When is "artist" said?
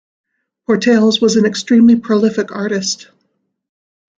2.51-3.11